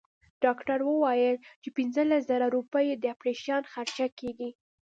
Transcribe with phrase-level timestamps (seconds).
[0.43, 4.49] ډاکټر وويل چې پنځلس زره روپۍ يې د اپرېشن خرچه کيږي.